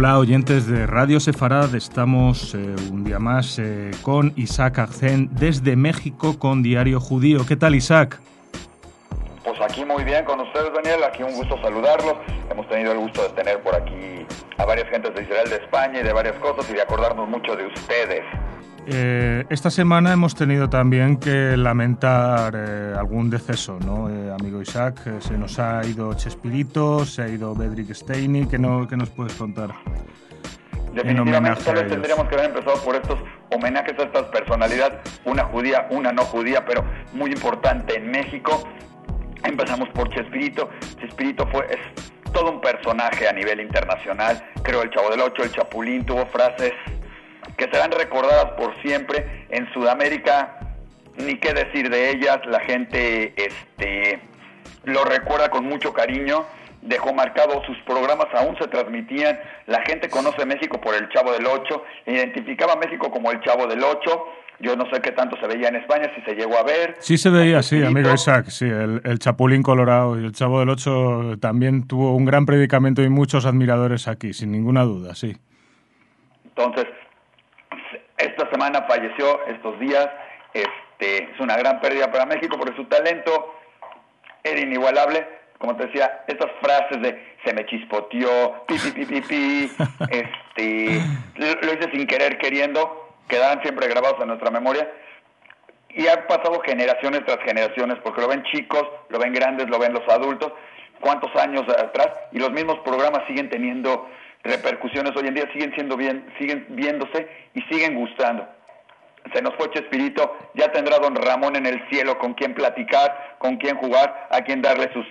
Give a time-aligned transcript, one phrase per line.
[0.00, 5.74] Hola oyentes de Radio Sefarad, estamos eh, un día más eh, con Isaac Arzen desde
[5.74, 7.44] México con Diario Judío.
[7.44, 8.20] ¿Qué tal Isaac?
[9.42, 12.14] Pues aquí muy bien con ustedes Daniel, aquí un gusto saludarlos.
[12.48, 14.24] Hemos tenido el gusto de tener por aquí
[14.58, 17.56] a varias gentes de Israel, de España y de varias cosas y de acordarnos mucho
[17.56, 18.22] de ustedes.
[18.90, 24.08] Eh, esta semana hemos tenido también que lamentar eh, algún deceso, ¿no?
[24.08, 28.86] Eh, amigo Isaac, se nos ha ido Chespirito, se ha ido Bedrick Steiny, ¿qué, no,
[28.86, 29.74] nos puedes contar?
[30.94, 33.18] Definitivamente, tal vez tendríamos que haber empezado por estos
[33.54, 36.82] homenajes a estas personalidades, una judía, una no judía, pero
[37.12, 38.66] muy importante en México.
[39.44, 40.70] Empezamos por Chespirito.
[40.98, 44.42] Chespirito fue es todo un personaje a nivel internacional.
[44.62, 46.72] Creo el Chavo del Ocho, el Chapulín, tuvo frases
[47.58, 50.60] que serán recordadas por siempre en Sudamérica,
[51.16, 54.20] ni qué decir de ellas, la gente este,
[54.84, 56.46] lo recuerda con mucho cariño,
[56.82, 61.46] dejó marcado, sus programas aún se transmitían, la gente conoce México por el Chavo del
[61.46, 64.26] Ocho, identificaba a México como el Chavo del Ocho,
[64.60, 66.96] yo no sé qué tanto se veía en España, si se llegó a ver.
[67.00, 70.68] Sí se veía, sí, amigo Isaac, sí, el, el, Chapulín Colorado y el Chavo del
[70.68, 75.36] Ocho también tuvo un gran predicamento y muchos admiradores aquí, sin ninguna duda, sí.
[76.44, 76.86] Entonces,
[78.58, 80.08] semana falleció, estos días,
[80.52, 83.54] este, es una gran pérdida para México porque su talento
[84.42, 85.26] era inigualable.
[85.58, 89.72] Como te decía, estas frases de se me chispoteó, pi, pi, pi, pi, pi
[90.10, 91.00] este,
[91.36, 94.90] lo hice sin querer, queriendo, quedaban siempre grabados en nuestra memoria.
[95.90, 99.92] Y han pasado generaciones tras generaciones, porque lo ven chicos, lo ven grandes, lo ven
[99.92, 100.52] los adultos,
[101.00, 104.08] cuántos años atrás, y los mismos programas siguen teniendo
[104.48, 108.48] repercusiones hoy en día siguen siendo bien, siguen viéndose y siguen gustando.
[109.32, 113.56] Se nos fue Chespirito, ya tendrá don Ramón en el cielo con quien platicar, con
[113.56, 115.06] quien jugar, a quien darle sus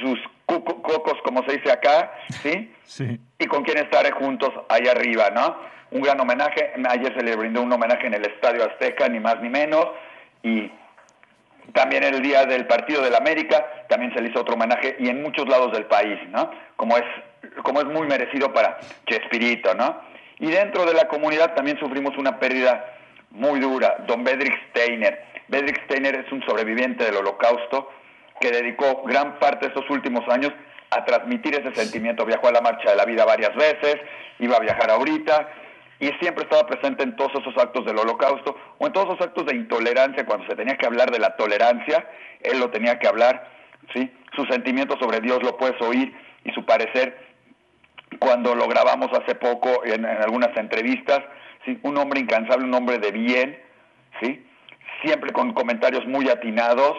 [0.00, 2.72] sus cocos, como se dice acá, ¿sí?
[2.84, 3.20] Sí.
[3.38, 5.56] Y con quien estaré juntos ahí arriba, ¿no?
[5.90, 9.40] Un gran homenaje, ayer se le brindó un homenaje en el Estadio Azteca, ni más
[9.40, 9.86] ni menos,
[10.42, 10.70] y
[11.72, 15.22] también el día del Partido del América, también se le hizo otro homenaje, y en
[15.22, 16.50] muchos lados del país, ¿no?
[16.76, 17.04] Como es
[17.62, 20.00] como es muy merecido para Chespirito, ¿no?
[20.38, 22.84] Y dentro de la comunidad también sufrimos una pérdida
[23.30, 23.96] muy dura.
[24.06, 25.24] Don Bedrick Steiner.
[25.48, 27.90] Bedrick Steiner es un sobreviviente del holocausto
[28.40, 30.52] que dedicó gran parte de estos últimos años
[30.90, 32.24] a transmitir ese sentimiento.
[32.24, 33.96] Viajó a la Marcha de la Vida varias veces,
[34.38, 35.48] iba a viajar ahorita
[36.00, 39.46] y siempre estaba presente en todos esos actos del holocausto o en todos esos actos
[39.46, 42.08] de intolerancia cuando se tenía que hablar de la tolerancia,
[42.40, 43.48] él lo tenía que hablar,
[43.94, 44.10] ¿sí?
[44.34, 47.16] Sus sentimientos sobre Dios lo puedes oír y su parecer
[48.18, 51.20] cuando lo grabamos hace poco en, algunas entrevistas,
[51.64, 51.78] ¿sí?
[51.82, 53.58] un hombre incansable, un hombre de bien,
[54.20, 54.44] ¿sí?
[55.02, 56.96] siempre con comentarios muy atinados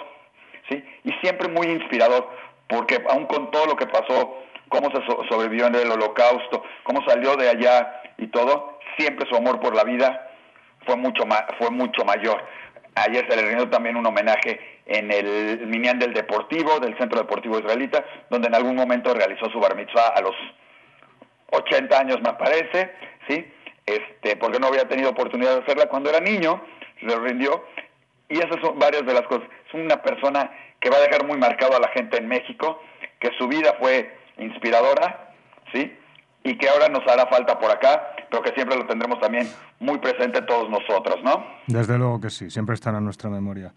[0.69, 0.83] ¿sí?
[1.03, 2.29] y siempre muy inspirador,
[2.67, 4.37] porque aún con todo lo que pasó,
[4.69, 9.59] cómo se sobrevivió en el holocausto, cómo salió de allá y todo, siempre su amor
[9.59, 10.31] por la vida
[10.85, 11.23] fue mucho,
[11.57, 12.43] fue mucho mayor.
[12.95, 17.59] Ayer se le rindió también un homenaje en el Minián del Deportivo, del Centro Deportivo
[17.59, 20.35] Israelita, donde en algún momento realizó su bar mitzvah a los
[21.51, 22.91] 80 años me parece,
[23.27, 23.45] ¿sí?
[23.85, 26.61] Este, porque no había tenido oportunidad de hacerla cuando era niño,
[27.01, 27.65] le rindió.
[28.29, 29.47] Y esas son varias de las cosas.
[29.67, 32.81] Es una persona que va a dejar muy marcado a la gente en México,
[33.19, 35.33] que su vida fue inspiradora,
[35.73, 35.95] ¿sí?
[36.45, 39.97] Y que ahora nos hará falta por acá, pero que siempre lo tendremos también muy
[39.99, 41.45] presente todos nosotros, ¿no?
[41.67, 43.73] Desde luego que sí, siempre estará en nuestra memoria.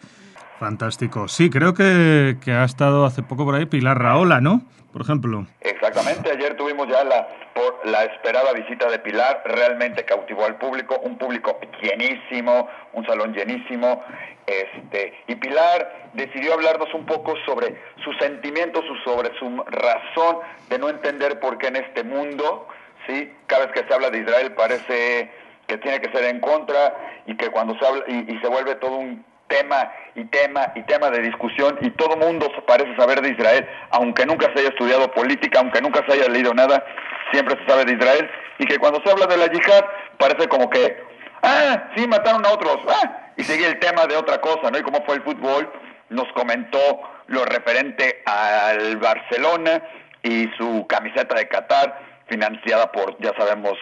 [0.58, 1.28] Fantástico.
[1.28, 4.62] Sí, creo que, que ha estado hace poco por ahí Pilar Raola, ¿no?
[4.92, 5.46] Por ejemplo.
[5.60, 7.28] Exactamente, ayer tuvimos ya la
[7.58, 13.34] por la esperada visita de Pilar, realmente cautivó al público, un público llenísimo, un salón
[13.34, 14.04] llenísimo,
[14.46, 20.38] este, y Pilar decidió hablarnos un poco sobre sus sentimientos, sobre su razón
[20.70, 22.68] de no entender por qué en este mundo,
[23.08, 23.32] ¿sí?
[23.48, 25.30] cada vez que se habla de Israel parece
[25.68, 26.94] que tiene que ser en contra
[27.26, 31.10] y que cuando se habla y, se vuelve todo un tema y tema y tema
[31.10, 35.60] de discusión y todo mundo parece saber de Israel, aunque nunca se haya estudiado política,
[35.60, 36.84] aunque nunca se haya leído nada,
[37.32, 39.84] siempre se sabe de Israel, y que cuando se habla de la yihad
[40.18, 41.02] parece como que,
[41.42, 44.78] ah, sí, mataron a otros, ah, y sigue el tema de otra cosa, ¿no?
[44.78, 45.70] Y cómo fue el fútbol,
[46.08, 46.78] nos comentó
[47.26, 49.82] lo referente al Barcelona
[50.22, 53.78] y su camiseta de Qatar, financiada por, ya sabemos,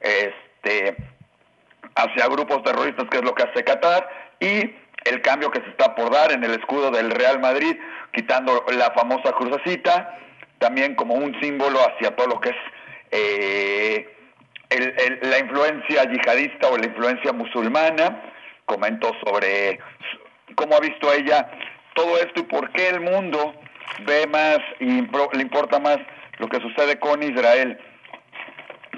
[0.00, 0.96] este,
[1.96, 4.08] hacia grupos terroristas, que es lo que hace Qatar,
[4.40, 4.70] y
[5.04, 7.76] el cambio que se está por dar en el escudo del Real Madrid,
[8.12, 10.18] quitando la famosa crucecita,
[10.58, 12.56] también como un símbolo hacia todo lo que es
[13.10, 14.12] eh,
[15.22, 18.22] la influencia yihadista o la influencia musulmana,
[18.64, 19.78] comentó sobre
[20.56, 21.50] cómo ha visto ella
[21.94, 23.54] todo esto y por qué el mundo
[24.04, 25.98] ve más y le importa más
[26.38, 27.78] lo que sucede con Israel.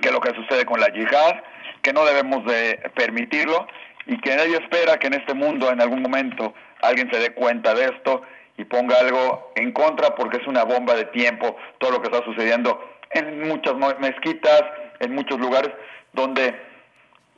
[0.00, 1.42] que lo que sucede con la yihad,
[1.88, 3.66] que no debemos de permitirlo
[4.04, 6.52] y que nadie espera que en este mundo en algún momento
[6.82, 8.20] alguien se dé cuenta de esto
[8.58, 12.22] y ponga algo en contra porque es una bomba de tiempo todo lo que está
[12.26, 12.78] sucediendo
[13.12, 14.64] en muchas mezquitas,
[15.00, 15.70] en muchos lugares
[16.12, 16.54] donde,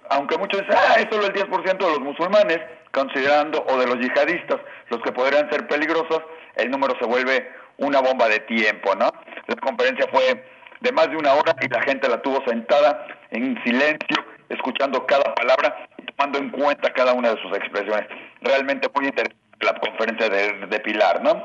[0.09, 2.59] aunque muchos dicen, ah, es solo el 10% de los musulmanes,
[2.91, 4.59] considerando, o de los yihadistas,
[4.89, 6.23] los que podrían ser peligrosos,
[6.57, 9.13] el número se vuelve una bomba de tiempo, ¿no?
[9.47, 10.45] La conferencia fue
[10.81, 15.35] de más de una hora y la gente la tuvo sentada en silencio, escuchando cada
[15.35, 18.07] palabra y tomando en cuenta cada una de sus expresiones.
[18.43, 21.43] Realmente muy interesante la conferencia de, Pilar, ¿no?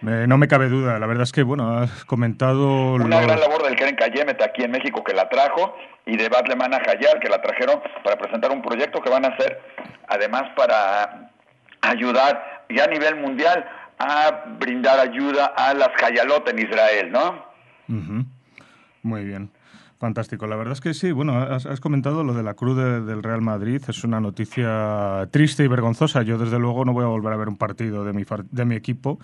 [0.00, 2.94] no me cabe duda, la verdad es que, bueno, has comentado...
[2.94, 6.78] Una gran labor del Keren Kayemet aquí en México que la trajo y de Batlemana
[6.78, 9.60] Hayal que la trajeron para presentar un proyecto que van a hacer,
[10.08, 11.30] además para
[11.82, 13.68] ayudar ya a nivel mundial
[13.98, 17.44] a brindar ayuda a las Hayalot en Israel, ¿no?
[19.02, 19.50] Muy bien.
[20.00, 21.12] Fantástico, la verdad es que sí.
[21.12, 23.82] Bueno, has, comentado lo de la cruz del Real Madrid.
[23.86, 26.22] Es una noticia triste y vergonzosa.
[26.22, 28.76] Yo, desde luego, no voy a volver a ver un partido de mi, de mi
[28.76, 29.18] equipo.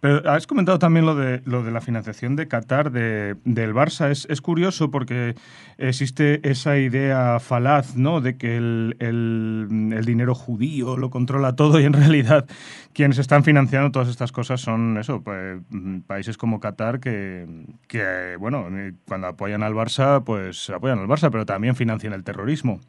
[0.00, 4.10] Pero has comentado también lo de, lo de la financiación de Qatar de, del Barça.
[4.10, 5.34] Es, es, curioso porque
[5.76, 8.20] existe esa idea falaz ¿no?
[8.20, 12.46] de que el, el, dinero judío lo controla todo y en realidad
[12.92, 15.60] quienes están financiando todas estas cosas son eso, pues,
[16.06, 17.46] países como Qatar que,
[17.88, 18.68] que, bueno,
[19.06, 22.80] cuando apoyan al Barça, pues apoyan al Barça, pero también financian el terrorismo.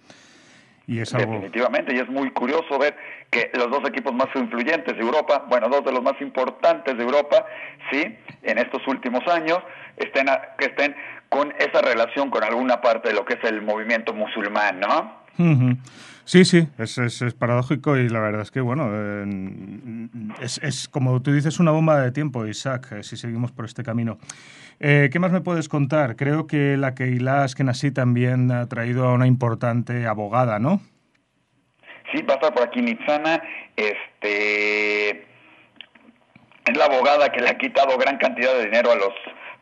[0.89, 2.95] Definitivamente, y es muy curioso ver
[3.30, 7.03] que los dos equipos más influyentes de Europa, bueno, dos de los más importantes de
[7.03, 7.45] Europa,
[7.91, 8.03] sí,
[8.44, 9.59] en estos últimos años,
[9.97, 10.25] estén
[10.57, 10.95] que estén
[11.30, 15.19] con esa relación con alguna parte de lo que es el movimiento musulmán, ¿no?
[16.25, 18.92] Sí, sí, es, es, paradójico y la verdad es que, bueno,
[20.42, 23.81] es, es, como tú dices, una bomba de tiempo, Isaac, eh, si seguimos por este
[23.81, 24.19] camino.
[24.80, 26.16] Eh, ¿Qué más me puedes contar?
[26.16, 30.80] Creo que la Keilah Askenazi también ha traído a una importante abogada, ¿no?
[32.14, 33.42] Sí, va a estar por aquí Nitzana.
[33.76, 39.14] Este, es la abogada que le ha quitado gran cantidad de dinero a los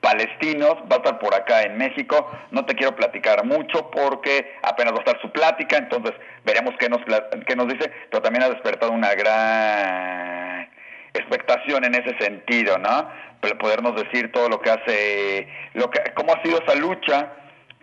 [0.01, 4.93] palestinos, va a estar por acá en México, no te quiero platicar mucho porque apenas
[4.93, 6.13] va a estar su plática, entonces
[6.45, 7.01] veremos qué nos,
[7.45, 10.56] qué nos dice, pero también ha despertado una gran
[11.13, 13.09] expectación en ese sentido, ¿no?
[13.59, 17.31] Podernos decir todo lo que hace, lo que, cómo ha sido esa lucha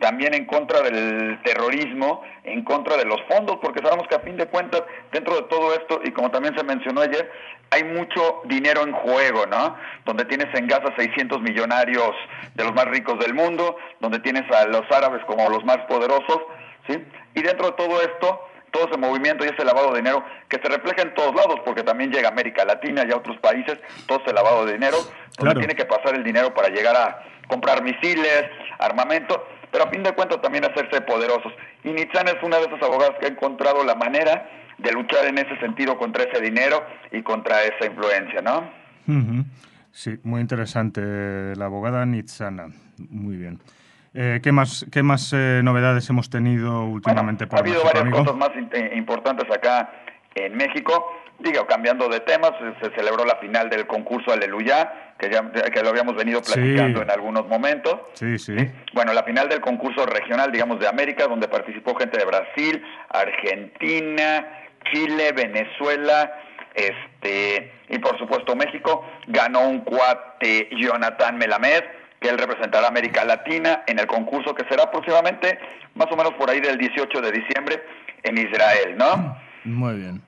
[0.01, 4.37] también en contra del terrorismo, en contra de los fondos, porque sabemos que a fin
[4.37, 4.83] de cuentas,
[5.13, 7.31] dentro de todo esto, y como también se mencionó ayer,
[7.71, 9.77] hay mucho dinero en juego, ¿no?
[10.05, 12.11] Donde tienes en Gaza 600 millonarios
[12.55, 16.41] de los más ricos del mundo, donde tienes a los árabes como los más poderosos,
[16.89, 17.03] ¿sí?
[17.35, 18.41] Y dentro de todo esto,
[18.75, 21.85] todo ese movimiento y ese lavado de dinero que se refleja en todos lados, porque
[21.85, 24.97] también llega a América Latina y a otros países, todo ese lavado de dinero,
[25.39, 28.47] donde tiene que pasar el dinero para llegar a comprar misiles,
[28.81, 31.53] armamento, pero a fin de cuentas también hacerse poderosos.
[31.85, 35.39] Y Nitzan es una de esas abogadas que ha encontrado la manera de luchar en
[35.39, 38.69] ese sentido contra ese dinero y contra esa influencia, ¿no?
[39.93, 41.55] Sí, muy interesante.
[41.55, 42.67] La abogada Nitzana.
[42.99, 43.61] Muy bien.
[44.15, 47.49] Eh, ¿Qué más, qué más eh, novedades hemos tenido últimamente?
[47.49, 48.51] por ha habido varias cosas más
[48.95, 49.93] importantes acá
[50.37, 51.21] en México.
[51.41, 55.89] Digo, cambiando de temas, se celebró la final del concurso Aleluya, que ya que lo
[55.89, 57.97] habíamos venido platicando en algunos momentos.
[58.13, 58.55] Sí, sí,
[58.93, 64.47] Bueno, la final del concurso regional, digamos, de América, donde participó gente de Brasil, Argentina,
[64.93, 66.33] Chile, Venezuela,
[66.73, 69.05] este y por supuesto México.
[69.27, 71.83] Ganó un cuate Jonathan Melamed
[72.25, 75.59] que él representará a América Latina en el concurso que será próximamente,
[75.95, 77.85] más o menos por ahí del 18 de diciembre,
[78.23, 79.37] en Israel, ¿no?
[79.65, 80.23] Muy bien.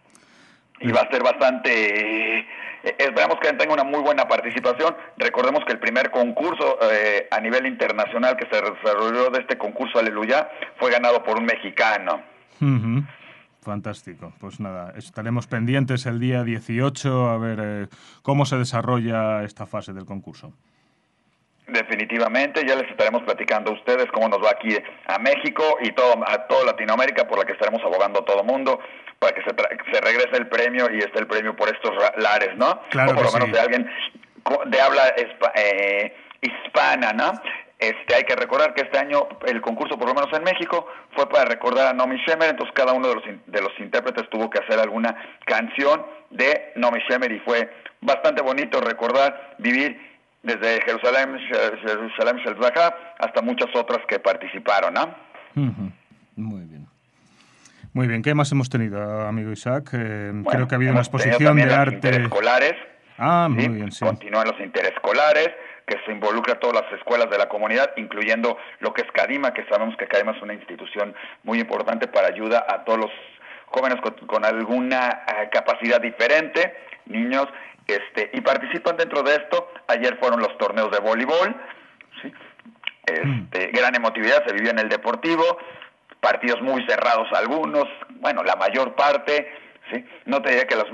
[0.80, 2.40] Y va a ser bastante...
[2.40, 2.46] Eh,
[2.98, 4.94] esperamos que tenga una muy buena participación.
[5.16, 9.98] Recordemos que el primer concurso eh, a nivel internacional que se desarrolló de este concurso
[9.98, 12.22] Aleluya fue ganado por un mexicano.
[13.62, 14.34] Fantástico.
[14.38, 17.86] Pues nada, estaremos pendientes el día 18 a ver eh,
[18.20, 20.52] cómo se desarrolla esta fase del concurso.
[21.68, 26.14] Definitivamente, ya les estaremos platicando a ustedes cómo nos va aquí a México y todo,
[26.24, 28.78] a toda Latinoamérica, por la que estaremos abogando a todo mundo,
[29.18, 29.50] para que se,
[29.92, 32.80] se regrese el premio y esté el premio por estos lares, ¿no?
[32.90, 33.90] Claro o por lo menos de alguien
[34.66, 35.14] de habla
[35.56, 37.32] eh, hispana, ¿no?
[37.78, 41.28] Este, hay que recordar que este año el concurso, por lo menos en México, fue
[41.28, 44.60] para recordar a Nomi Shemer, entonces cada uno de los, de los intérpretes tuvo que
[44.60, 47.70] hacer alguna canción de Nomi Shemer y fue
[48.00, 50.15] bastante bonito recordar, vivir
[50.46, 51.36] desde Jerusalén,
[51.82, 52.40] Jerusalén
[53.18, 55.14] hasta muchas otras que participaron, ¿no?
[56.36, 56.86] Muy bien.
[57.92, 59.90] Muy bien, ¿qué más hemos tenido, amigo Isaac?
[59.94, 61.94] Eh, creo que ha habido una exposición de arte.
[61.94, 62.74] Interescolares.
[63.18, 64.04] Ah, muy bien, sí.
[64.04, 65.50] Continúan los interescolares,
[65.86, 69.52] que se involucra a todas las escuelas de la comunidad, incluyendo lo que es Cadima,
[69.54, 73.10] que sabemos que Cadima es una institución muy importante para ayuda a todos los
[73.66, 76.74] jóvenes con, alguna eh, capacidad diferente,
[77.06, 77.46] niños,
[77.86, 79.70] este, y participan dentro de esto.
[79.88, 81.54] Ayer fueron los torneos de voleibol,
[82.22, 82.32] ¿sí?
[83.06, 85.58] este, gran emotividad se vivió en el Deportivo,
[86.20, 87.84] partidos muy cerrados algunos,
[88.20, 89.52] bueno, la mayor parte,
[89.90, 90.04] ¿sí?
[90.24, 90.86] No te diría que los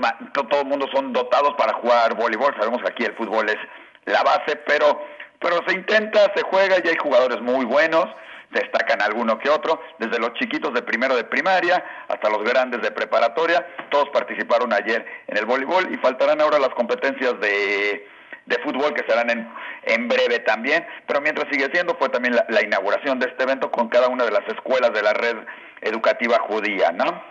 [0.49, 3.57] todo el mundo son dotados para jugar voleibol, sabemos que aquí el fútbol es
[4.05, 5.03] la base, pero,
[5.39, 8.05] pero se intenta, se juega y hay jugadores muy buenos,
[8.53, 12.91] destacan alguno que otro, desde los chiquitos de primero de primaria hasta los grandes de
[12.91, 18.07] preparatoria, todos participaron ayer en el voleibol y faltarán ahora las competencias de,
[18.45, 19.49] de fútbol que serán en,
[19.83, 23.89] en breve también, pero mientras sigue siendo fue también la, inauguración de este evento con
[23.89, 25.37] cada una de las escuelas de la red
[25.81, 27.23] educativa judía, ¿no?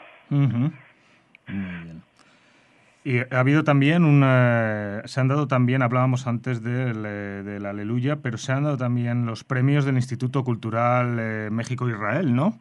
[3.04, 5.02] Y ha habido también una.
[5.06, 9.26] Se han dado también, hablábamos antes del, de la Aleluya, pero se han dado también
[9.26, 12.60] los premios del Instituto Cultural eh, México-Israel, ¿no?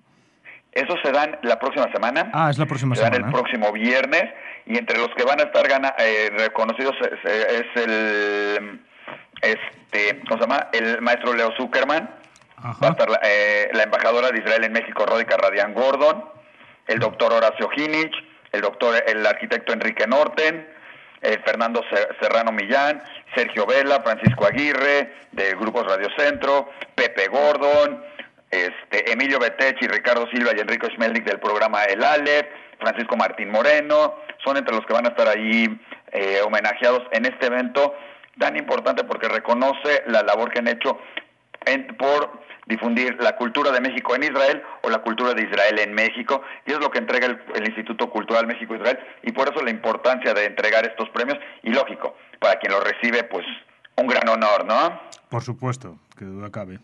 [0.72, 2.32] Esos se dan la próxima semana.
[2.34, 3.20] Ah, es la próxima se semana.
[3.20, 4.24] dan el próximo viernes.
[4.66, 8.82] Y entre los que van a estar gana, eh, reconocidos es, el.
[9.44, 10.70] Este, ¿Cómo se llama?
[10.74, 12.10] El maestro Leo Zuckerman.
[12.64, 16.26] Va a estar la, eh, la, embajadora de Israel en México, Ródica Radian Gordon.
[16.88, 18.14] El doctor Horacio Ginich
[18.52, 20.68] el doctor, el arquitecto Enrique Norten,
[21.22, 21.84] eh, Fernando
[22.20, 23.04] Serrano Millán,
[23.36, 28.04] Sergio Vela, Francisco Aguirre, de Grupos Radio Centro, Pepe Gordon,
[28.50, 32.48] este, Emilio Betech y Ricardo Silva y Enrico Schmelnick del programa El Aleph,
[32.80, 35.80] Francisco Martín Moreno, son entre los que van a estar ahí
[36.12, 37.96] eh, homenajeados en este evento
[38.40, 41.00] tan importante porque reconoce la labor que han hecho
[41.98, 42.41] por
[42.72, 46.72] difundir la cultura de México en Israel o la cultura de Israel en México, y
[46.72, 50.86] es lo que entrega el, Instituto Cultural México-Israel, y por eso la importancia de entregar
[50.86, 53.46] estos premios, y lógico, para quien lo recibe, pues
[53.98, 55.02] un gran honor, ¿no?
[55.30, 56.80] Por supuesto, que duda cabe.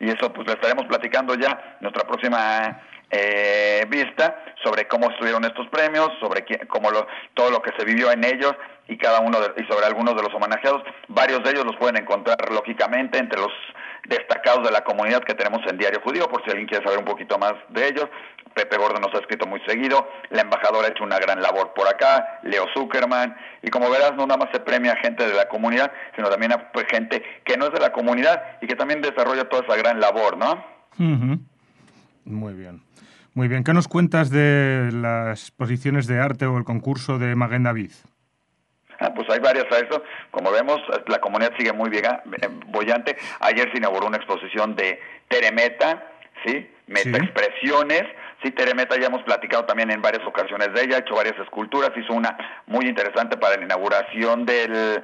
[0.00, 5.44] Y eso pues lo estaremos platicando ya en nuestra próxima eh, vista sobre cómo estuvieron
[5.44, 8.54] estos premios, sobre cómo lo, todo lo que se vivió en ellos
[8.88, 10.82] y cada uno y sobre algunos de los homenajeados.
[11.08, 13.52] Varios de ellos los pueden encontrar lógicamente entre los
[14.08, 17.04] destacados de la comunidad que tenemos en Diario Judío, por si alguien quiere saber un
[17.04, 18.08] poquito más de ellos.
[18.54, 21.86] Pepe Gordo nos ha escrito muy seguido, la embajadora ha hecho una gran labor por
[21.86, 25.48] acá, Leo Zuckerman, y como verás, no nada más se premia a gente de la
[25.48, 29.00] comunidad, sino también a pues, gente que no es de la comunidad y que también
[29.00, 30.64] desarrolla toda esa gran labor, ¿no?
[32.24, 32.82] Muy bien.
[33.34, 33.62] Muy bien.
[33.62, 37.92] ¿Qué nos cuentas de las posiciones de arte o el concurso de Maguen David?
[39.00, 40.02] Ah, pues hay varias a eso.
[40.30, 43.16] Como vemos, la comunidad sigue muy bien, eh, bollante.
[43.40, 46.04] Ayer se inauguró una exposición de Teremeta,
[46.44, 46.68] ¿sí?
[46.88, 48.04] Metaexpresiones.
[48.42, 51.90] Sí, Teremeta ya hemos platicado también en varias ocasiones de ella, ha hecho varias esculturas,
[51.96, 52.36] hizo una
[52.66, 55.02] muy interesante para la inauguración del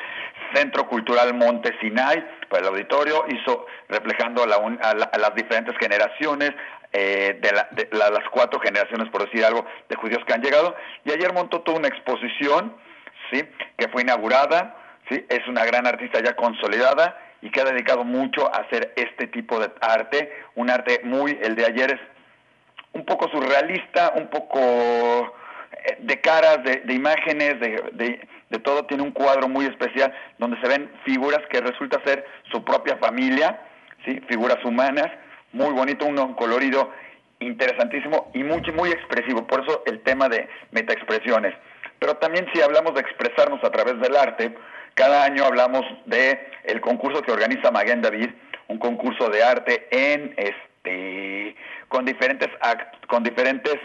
[0.54, 6.52] Centro Cultural Monte Sinai, para el auditorio, hizo reflejando a, las diferentes generaciones,
[6.92, 11.32] eh, de, las cuatro generaciones, por decir algo, de judíos que han llegado, y ayer
[11.32, 12.76] montó toda una exposición
[13.76, 14.76] que fue inaugurada,
[15.08, 15.24] ¿sí?
[15.28, 19.60] es una gran artista ya consolidada y que ha dedicado mucho a hacer este tipo
[19.60, 22.00] de arte, un arte muy, el de ayer es
[22.94, 29.10] un poco surrealista, un poco eh, de caras, de, imágenes, de, de, todo, tiene un
[29.10, 33.60] cuadro muy especial donde se ven figuras que resulta ser su propia familia,
[34.06, 34.20] ¿sí?
[34.28, 35.10] figuras humanas,
[35.52, 36.92] muy bonito, un colorido
[37.40, 41.54] interesantísimo y muy, muy expresivo, por eso el tema de metaexpresiones.
[42.04, 44.54] Pero también si hablamos de expresarnos a través del arte,
[44.92, 48.28] cada año hablamos de el concurso que organiza Maguen David,
[48.68, 51.56] un concurso de arte en este
[51.88, 52.50] con diferentes
[53.08, 53.76] con diferentes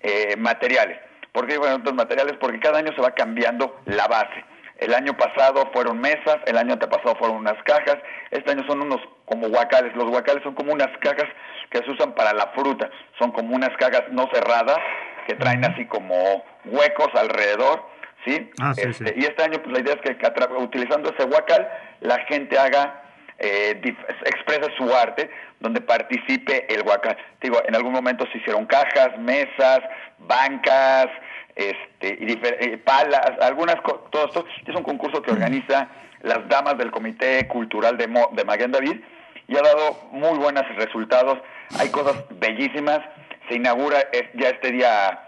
[0.00, 0.98] eh, materiales.
[1.32, 2.36] ¿Por qué diferentes materiales?
[2.40, 4.42] Porque cada año se va cambiando la base.
[4.78, 7.98] El año pasado fueron mesas, el año antepasado fueron unas cajas,
[8.30, 9.94] este año son unos como guacales.
[9.94, 11.28] Los guacales son como unas cajas
[11.68, 14.80] que se usan para la fruta, son como unas cajas no cerradas
[15.26, 17.84] que traen así como huecos alrededor,
[18.24, 18.50] ¿sí?
[18.60, 20.16] Ah, este, y este año pues la idea es que
[20.58, 21.68] utilizando ese guacal
[22.00, 23.02] la gente haga
[23.38, 23.80] eh,
[24.24, 25.30] expresa su arte,
[25.60, 27.16] donde participe el guacal.
[27.40, 29.80] Digo, en algún momento se hicieron cajas, mesas,
[30.18, 31.06] bancas,
[31.54, 33.76] este, y eh, palas, algunas
[34.10, 34.44] todo esto.
[34.66, 35.88] Es un concurso que organiza
[36.22, 39.00] las damas del Comité Cultural de, de Maguen David
[39.48, 41.38] y ha dado muy buenos resultados.
[41.78, 43.00] Hay cosas bellísimas.
[43.48, 43.98] Se inaugura
[44.34, 45.20] ya este día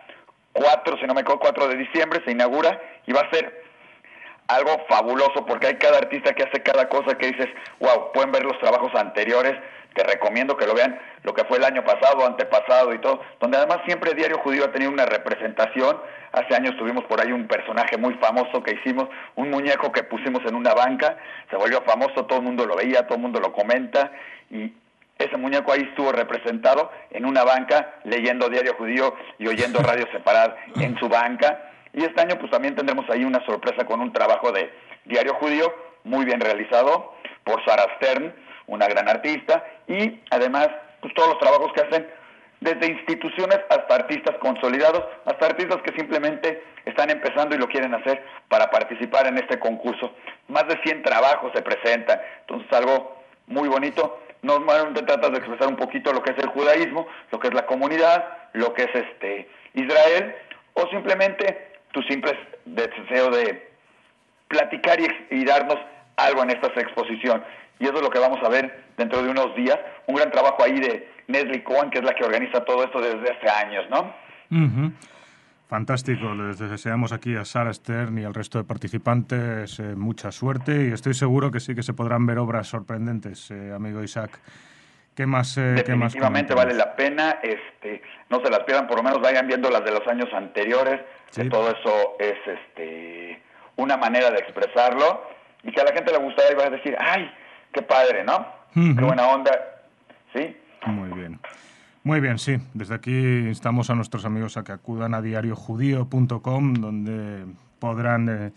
[0.52, 3.62] 4, si no me acuerdo, 4 de diciembre, se inaugura y va a ser
[4.48, 7.48] algo fabuloso porque hay cada artista que hace cada cosa que dices,
[7.80, 9.54] wow, pueden ver los trabajos anteriores,
[9.94, 13.58] que recomiendo que lo vean, lo que fue el año pasado, antepasado y todo, donde
[13.58, 16.00] además siempre Diario Judío ha tenido una representación.
[16.32, 20.42] Hace años tuvimos por ahí un personaje muy famoso que hicimos, un muñeco que pusimos
[20.46, 21.16] en una banca,
[21.50, 24.12] se volvió famoso, todo el mundo lo veía, todo el mundo lo comenta
[24.50, 24.72] y
[25.18, 30.56] ese muñeco ahí estuvo representado en una banca leyendo Diario Judío y oyendo Radio Separada
[30.80, 31.70] en su banca.
[31.92, 34.72] Y este año pues también tendremos ahí una sorpresa con un trabajo de
[35.04, 38.34] Diario Judío muy bien realizado por Sarah Stern,
[38.66, 40.68] una gran artista, y además
[41.00, 42.06] pues todos los trabajos que hacen
[42.60, 48.22] desde instituciones hasta artistas consolidados, hasta artistas que simplemente están empezando y lo quieren hacer
[48.48, 50.12] para participar en este concurso.
[50.48, 55.76] Más de 100 trabajos se presentan, entonces algo muy bonito normalmente tratas de expresar un
[55.76, 59.48] poquito lo que es el judaísmo, lo que es la comunidad, lo que es este
[59.74, 60.34] Israel,
[60.74, 63.68] o simplemente tu simple deseo de
[64.48, 64.98] platicar
[65.30, 65.78] y, darnos
[66.16, 67.44] algo en esta exposición.
[67.78, 69.78] Y eso es lo que vamos a ver dentro de unos días.
[70.06, 73.30] Un gran trabajo ahí de Neslie Cohen, que es la que organiza todo esto desde
[73.30, 74.12] hace años, ¿no?
[75.68, 80.86] Fantástico, les deseamos aquí a Sara Stern y al resto de participantes eh, mucha suerte
[80.88, 84.30] y estoy seguro que sí que se podrán ver obras sorprendentes, eh, amigo Isaac.
[85.14, 85.58] ¿Qué más?
[85.58, 89.68] Eh, Definitivamente vale la pena, este, no se las pierdan, por lo menos vayan viendo
[89.68, 91.02] las de los años anteriores,
[91.34, 93.42] que todo eso es este,
[93.76, 95.22] una manera de expresarlo
[95.64, 97.30] y que a la gente le gustaría y va a decir, ay,
[97.72, 98.46] qué padre, ¿no?
[98.72, 99.52] Qué buena onda,
[100.32, 100.56] ¿sí?
[100.86, 101.38] Muy bien.
[102.04, 102.56] Muy bien, sí.
[102.74, 107.44] Desde aquí instamos a nuestros amigos a que acudan a diariojudío.com, donde
[107.78, 108.52] podrán eh,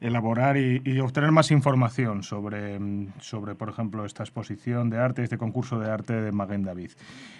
[0.00, 2.78] elaborar y, obtener más información sobre,
[3.20, 6.92] sobre, por ejemplo, esta exposición de arte, este concurso de arte de Maguen David.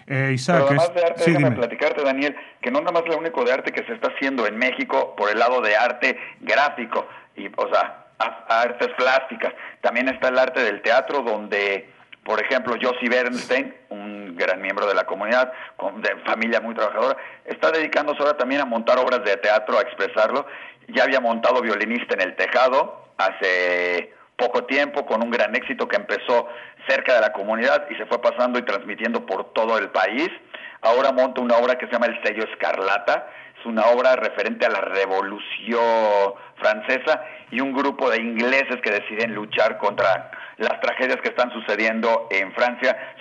[0.06, 3.44] Eh, Isaac, Pero además de arte, déjame platicarte, Daniel, que no nada más lo único
[3.44, 7.48] de arte que se está haciendo en México por el lado de arte gráfico, y,
[7.48, 8.06] o sea,
[8.48, 9.54] artes plásticas.
[9.80, 11.88] También está el arte del teatro, donde
[12.24, 15.52] por ejemplo, Josie Bernstein, un gran miembro de la comunidad,
[15.96, 20.46] de familia muy trabajadora, está dedicándose ahora también a montar obras de teatro, a expresarlo.
[20.88, 25.96] Ya había montado violinista en el tejado hace poco tiempo, con un gran éxito que
[25.96, 26.48] empezó
[26.88, 30.28] cerca de la comunidad y se fue pasando y transmitiendo por todo el país.
[30.80, 33.28] Ahora monta una obra que se llama El Sello Escarlata,
[33.60, 39.34] es una obra referente a la Revolución Francesa y un grupo de ingleses que deciden
[39.34, 43.14] luchar contra las tragedias que están sucediendo en Francia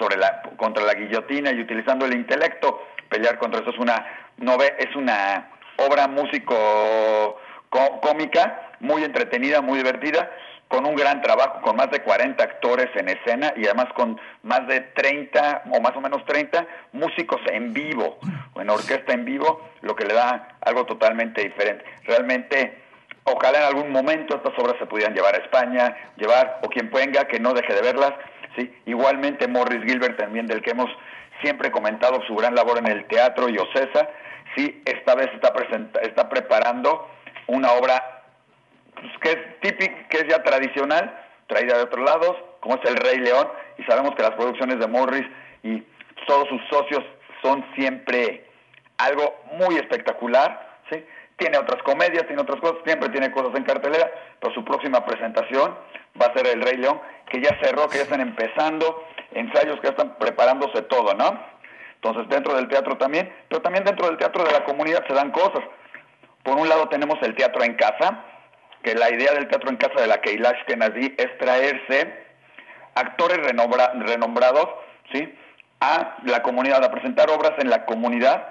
[0.58, 2.82] contra la guillotina y utilizando el intelecto.
[3.10, 4.06] Pelear contra eso es una,
[4.78, 10.30] es una obra músico cómica, muy entretenida, muy divertida,
[10.70, 14.66] con un gran trabajo, con más de 40 actores en escena y además con más
[14.68, 18.20] de 30 o más o menos 30 músicos en vivo
[18.54, 21.84] o en orquesta en vivo, lo que le da algo totalmente diferente.
[22.06, 22.90] Realmente
[23.32, 27.26] Ojalá en algún momento estas obras se pudieran llevar a España, llevar, o quien venga,
[27.26, 28.14] que no deje de verlas.
[28.56, 28.74] ¿sí?
[28.86, 30.90] Igualmente Morris Gilbert, también del que hemos
[31.44, 34.10] siempre comentado su gran labor en el teatro y Ocesa,
[34.56, 35.54] sí, esta vez está,
[36.02, 37.08] está preparando
[37.48, 38.19] una obra
[39.02, 42.98] pues, que es típica, que es ya tradicional, traída de otros lados, como es El
[42.98, 45.26] Rey León, y sabemos que las producciones de Morris
[45.64, 45.84] y
[46.28, 47.04] todos sus socios
[47.42, 48.46] son siempre
[48.98, 51.04] algo muy espectacular, ¿sí?
[51.38, 55.76] tiene otras comedias, tiene otras cosas, siempre tiene cosas en cartelera, pero su próxima presentación
[56.22, 57.00] va a ser El Rey León,
[57.32, 61.40] que ya cerró, que ya están empezando, ensayos que ya están preparándose todo, ¿no?
[61.96, 65.32] Entonces dentro del teatro también, pero también dentro del teatro de la comunidad se dan
[65.32, 65.64] cosas.
[66.44, 68.24] Por un lado tenemos el teatro en casa,
[68.84, 72.26] que la idea del teatro en casa de la Keilash Kenazí es traerse
[72.96, 74.68] actores renombrados,
[75.14, 75.34] ¿sí?
[75.82, 78.48] A la comunidad, a presentar obras en la comunidad,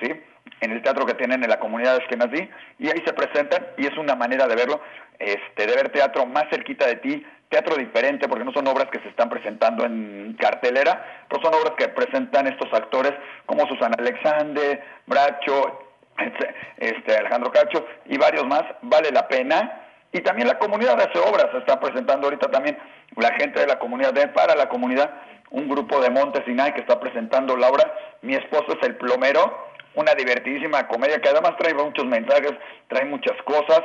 [0.00, 0.12] ¿sí?
[0.60, 3.86] en el teatro que tienen en la comunidad de Eskenazi y ahí se presentan y
[3.86, 4.80] es una manera de verlo,
[5.18, 9.00] este, de ver teatro más cerquita de ti, teatro diferente porque no son obras que
[9.00, 13.12] se están presentando en cartelera, pero son obras que presentan estos actores
[13.44, 15.85] como Susana Alexander, Bracho,
[16.78, 19.82] este, Alejandro Cacho y varios más, vale la pena.
[20.12, 22.78] Y también la comunidad hace obras, se está presentando ahorita también
[23.16, 25.10] la gente de la comunidad para la comunidad,
[25.50, 29.68] un grupo de Montes Sinai que está presentando la obra Mi esposo es el plomero,
[29.94, 32.52] una divertidísima comedia que además trae muchos mensajes,
[32.88, 33.82] trae muchas cosas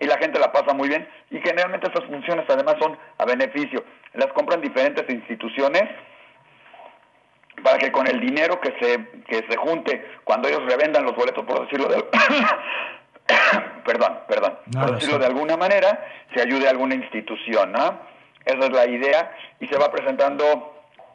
[0.00, 3.84] y la gente la pasa muy bien y generalmente estas funciones además son a beneficio.
[4.14, 5.84] Las compran diferentes instituciones
[7.62, 11.44] para que con el dinero que se, que se junte cuando ellos revendan los boletos,
[11.44, 12.04] por decirlo de,
[13.84, 18.00] perdón, perdón, por decirlo de alguna manera, se ayude a alguna institución, ¿no?
[18.44, 20.72] Esa es la idea y se va presentando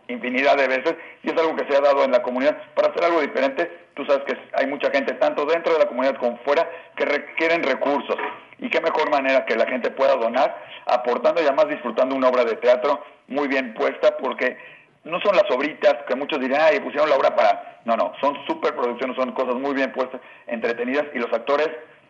[0.07, 3.03] infinidad de veces y es algo que se ha dado en la comunidad para hacer
[3.03, 3.87] algo diferente.
[3.93, 7.63] Tú sabes que hay mucha gente, tanto dentro de la comunidad como fuera, que requieren
[7.63, 8.15] recursos.
[8.59, 12.43] Y qué mejor manera que la gente pueda donar, aportando y además disfrutando una obra
[12.45, 14.57] de teatro muy bien puesta, porque
[15.07, 17.79] no son las obritas que muchos dirían, ay, pusieron la obra para...
[17.85, 21.69] No, no, son superproducciones, son cosas muy bien puestas, entretenidas y los actores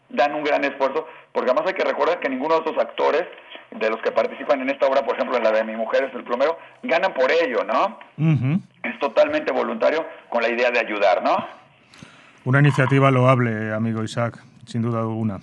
[0.10, 3.24] dan un gran esfuerzo, porque además hay que recordar que ninguno de esos actores,
[3.72, 6.14] de los que participan en esta obra, por ejemplo, en la de Mi Mujer es
[6.16, 8.00] el plomero, ganan por ello, ¿no?
[8.84, 11.36] Es totalmente voluntario con la idea de ayudar, ¿no?
[12.46, 15.42] Una iniciativa loable, amigo Isaac, sin duda alguna.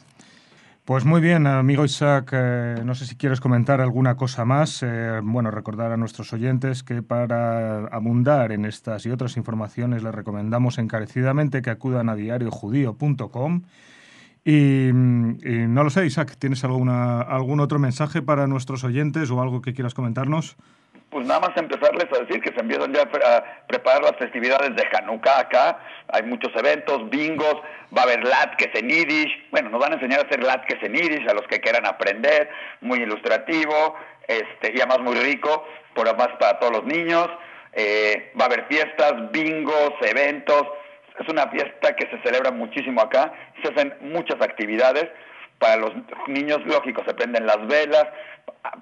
[0.84, 4.82] Pues muy bien, amigo Isaac, eh, no sé si quieres comentar alguna cosa más.
[4.82, 10.14] Eh, bueno, recordar a nuestros oyentes que para abundar en estas y otras informaciones les
[10.14, 13.62] recomendamos encarecidamente que acudan a diariojudío.com.
[14.44, 19.62] Y, y, no lo sé, Isaac, ¿tienes algún otro mensaje para nuestros oyentes o algo
[19.62, 20.58] que quieras comentarnos?
[21.14, 24.84] Pues nada más empezarles a decir que se empiezan ya a preparar las festividades de
[24.92, 25.78] Hanukkah acá.
[26.08, 27.54] Hay muchos eventos, bingos,
[27.96, 29.48] va a haber latkes en Yiddish.
[29.52, 32.50] Bueno, nos van a enseñar a hacer latkes en Yiddish a los que quieran aprender.
[32.80, 33.94] Muy ilustrativo
[34.26, 37.28] este, y además muy rico, por además para todos los niños.
[37.74, 40.64] Eh, va a haber fiestas, bingos, eventos.
[41.20, 43.32] Es una fiesta que se celebra muchísimo acá.
[43.62, 45.06] Se hacen muchas actividades.
[45.64, 45.92] Para los
[46.26, 48.04] niños, lógico, se prenden las velas,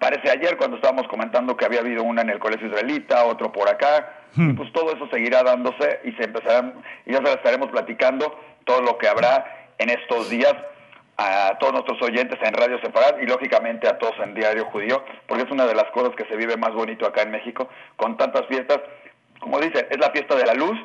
[0.01, 3.68] Parece ayer cuando estábamos comentando que había habido una en el colegio israelita, otro por
[3.68, 4.57] acá, hmm.
[4.57, 6.75] pues todo eso seguirá dándose y se empezarán,
[7.07, 10.55] y ya se lo estaremos platicando todo lo que habrá en estos días
[11.18, 15.45] a todos nuestros oyentes en Radio Separad y lógicamente a todos en Diario Judío, porque
[15.45, 18.45] es una de las cosas que se vive más bonito acá en México, con tantas
[18.49, 18.81] fiestas,
[19.38, 20.77] como dicen, es la fiesta de la luz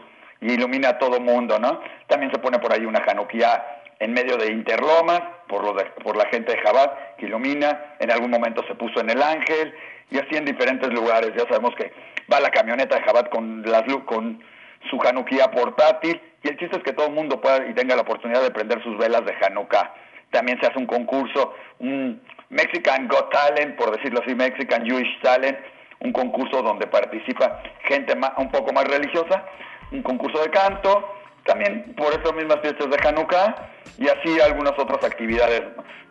[0.41, 1.81] y ilumina a todo mundo, ¿no?
[2.05, 6.27] También se pone por ahí una Hanukkah en medio de Interlomas, por, lo por la
[6.29, 9.73] gente de Jabat, que ilumina, en algún momento se puso en el Ángel,
[10.09, 11.31] y así en diferentes lugares.
[11.35, 11.91] Ya sabemos que
[12.31, 13.63] va la camioneta de Jabat con,
[14.05, 14.43] con
[14.89, 18.03] su Hanukkah portátil, y el chiste es que todo el mundo pueda y tenga la
[18.03, 19.93] oportunidad de prender sus velas de Hanukkah.
[20.31, 25.57] También se hace un concurso, un Mexican Got Talent, por decirlo así, Mexican Jewish Talent,
[25.99, 29.45] un concurso donde participa gente un poco más religiosa,
[29.91, 31.16] un concurso de canto,
[31.47, 35.63] también por esas mismas fiestas de Hanukkah y así algunas otras actividades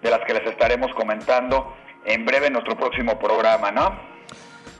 [0.02, 4.16] de las que les estaremos comentando en breve en nuestro próximo programa, ¿no?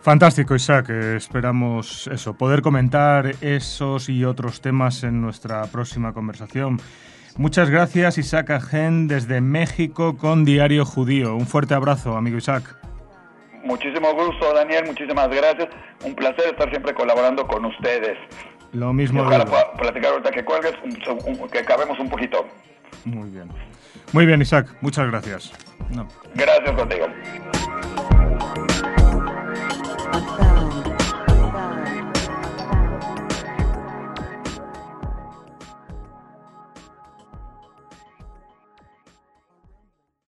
[0.02, 0.90] Fantástico, Isaac.
[0.90, 6.78] Esperamos eso, poder comentar esos y otros temas en nuestra próxima conversación.
[7.36, 11.34] Muchas gracias, Isaac Agen, desde México con Diario Judío.
[11.34, 12.76] Un fuerte abrazo, amigo Isaac.
[13.64, 14.84] Muchísimo gusto, Daniel.
[14.86, 15.68] Muchísimas gracias.
[16.04, 18.16] Un placer estar siempre colaborando con ustedes.
[18.72, 19.22] Lo mismo.
[19.22, 20.74] Y ojalá platicar ahorita que cuelgues,
[21.52, 22.46] que cabemos un poquito.
[23.04, 23.48] Muy bien.
[24.12, 24.68] Muy bien, Isaac.
[24.80, 25.52] Muchas gracias.
[26.34, 27.06] Gracias contigo.